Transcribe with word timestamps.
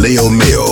Leo 0.00 0.30
Mayo. 0.30 0.69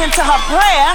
into 0.00 0.22
her 0.22 0.40
prayer, 0.46 0.90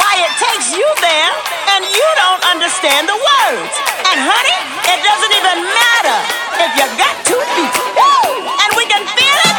why 0.00 0.16
it 0.24 0.32
takes 0.40 0.72
you 0.72 0.86
there 1.04 1.32
and 1.76 1.84
you 1.84 2.08
don't 2.16 2.42
understand 2.48 3.04
the 3.04 3.12
words. 3.12 3.74
And 4.08 4.16
honey, 4.16 4.58
it 4.88 4.98
doesn't 5.04 5.34
even 5.36 5.58
matter 5.60 6.18
if 6.64 6.70
you 6.72 6.86
got 6.96 7.14
two 7.28 7.42
feet. 7.52 7.74
Woo! 7.92 8.48
And 8.48 8.70
we 8.80 8.86
can 8.88 9.04
feel 9.12 9.36
it. 9.44 9.51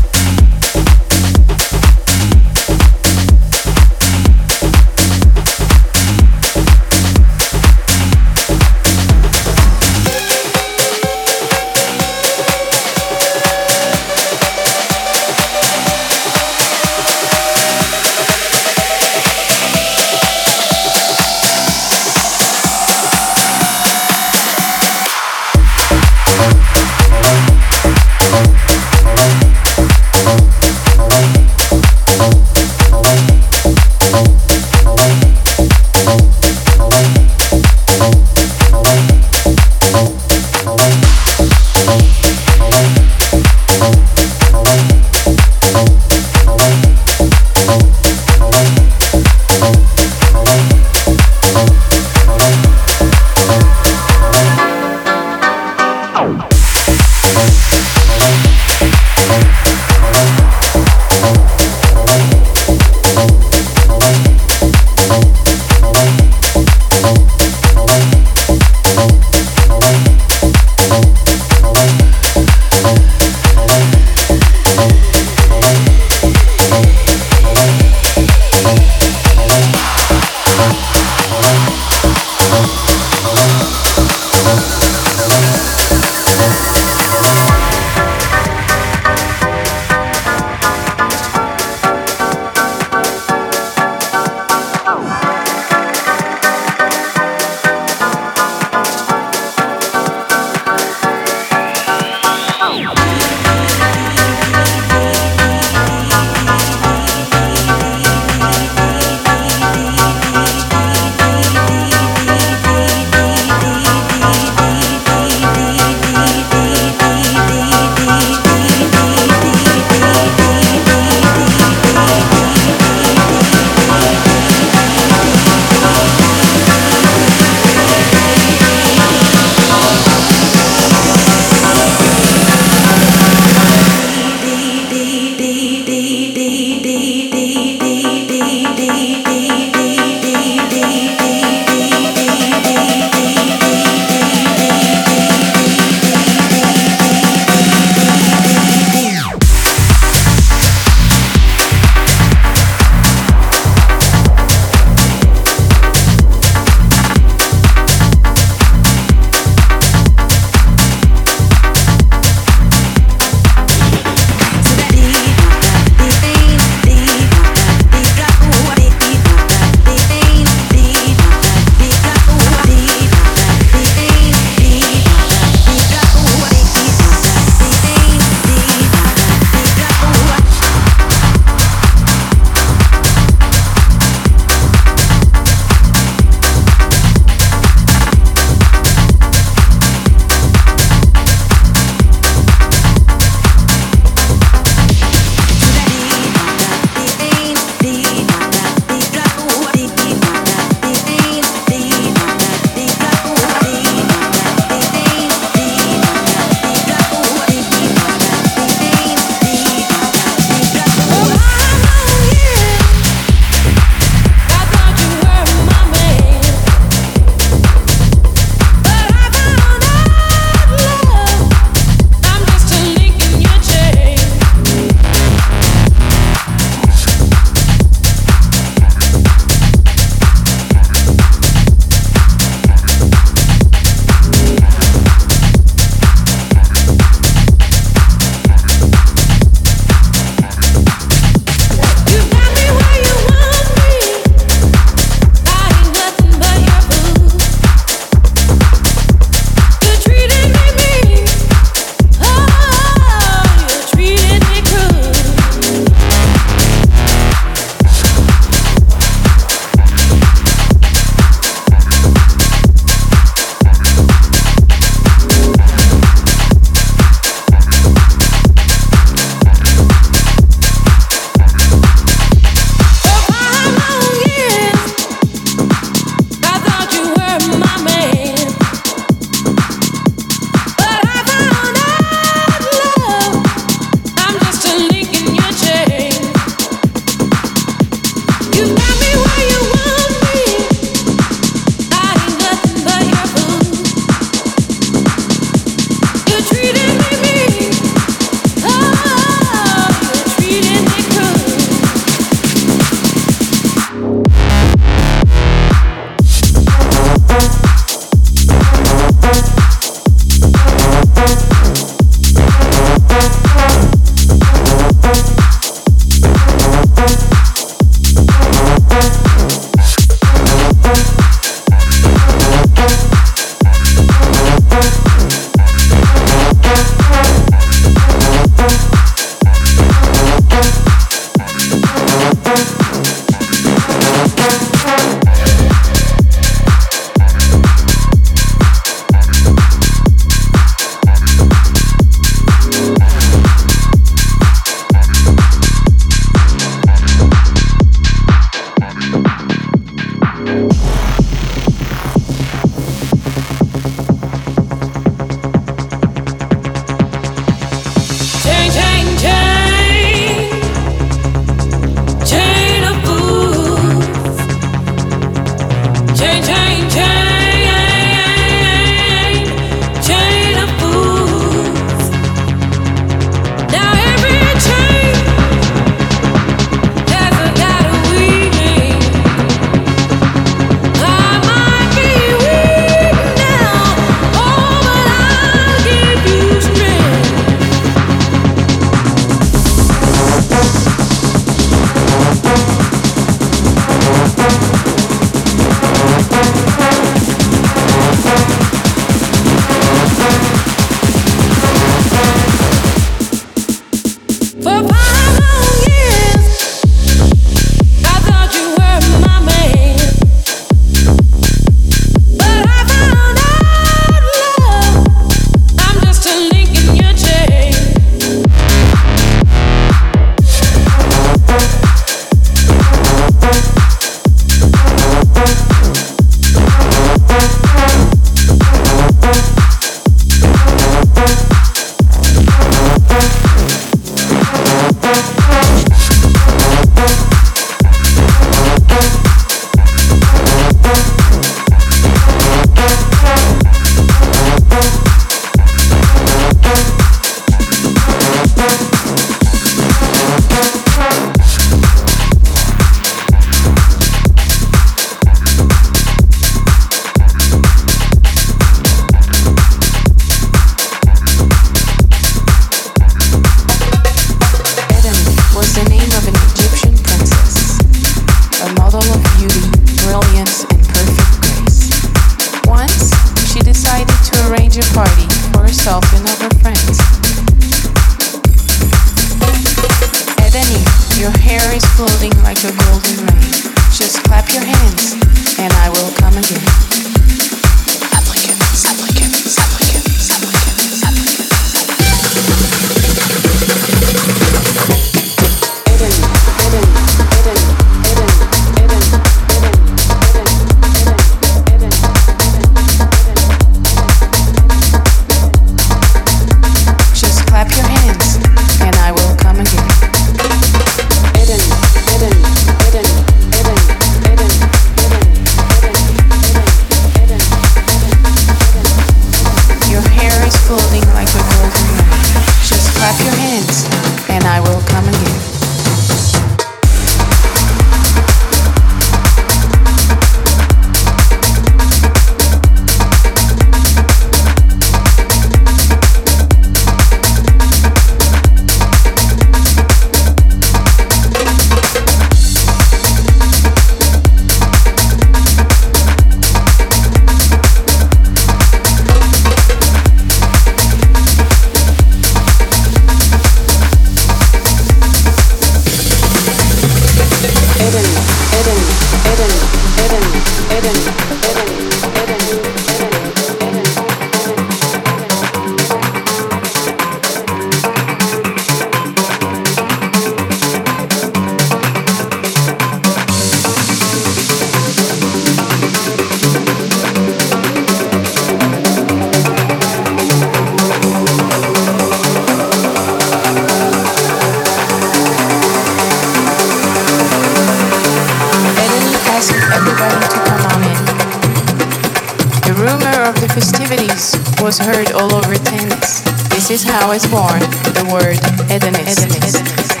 heard 594.83 595.11
all 595.11 595.33
over 595.33 595.55
tennis. 595.55 596.21
This 596.49 596.71
is 596.71 596.83
how 596.83 597.11
it's 597.11 597.27
born, 597.27 597.59
the 597.93 598.09
word 598.11 598.37
Edenist. 598.71 600.00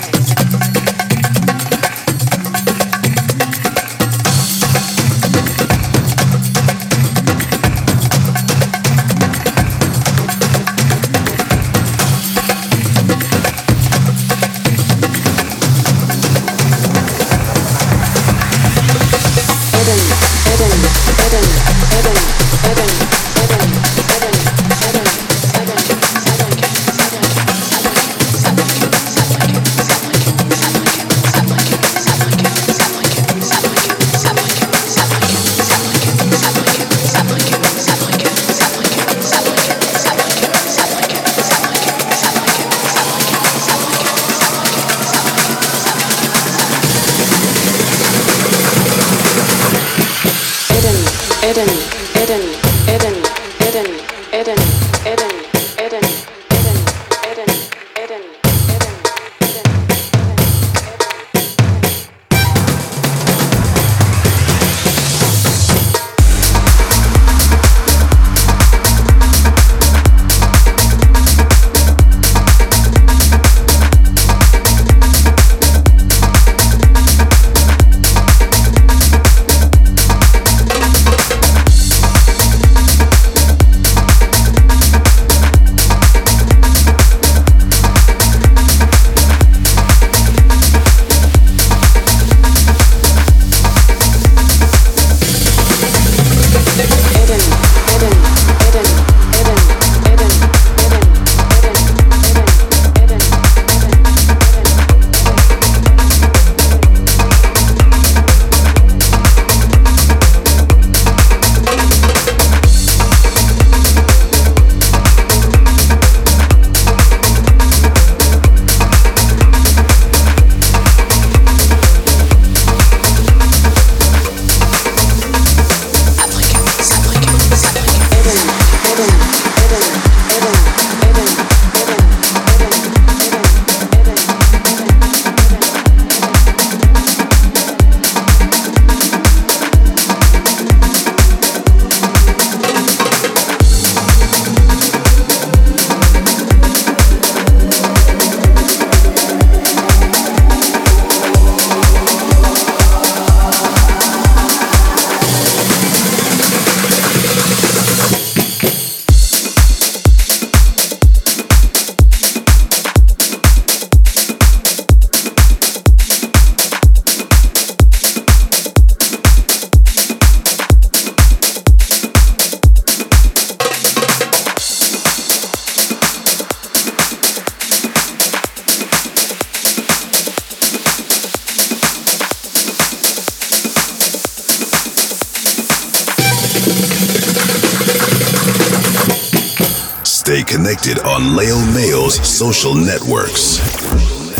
On 191.21 191.35
Leo 191.35 191.57
Mayo's 191.73 192.15
social 192.27 192.73
networks 192.73 193.57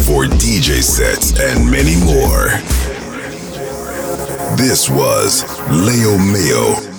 for 0.08 0.26
DJ 0.26 0.82
sets 0.82 1.40
and 1.40 1.70
many 1.70 1.96
more. 2.06 2.50
This 4.58 4.90
was 4.90 5.44
Leo 5.70 6.18
Mayo 6.18 6.91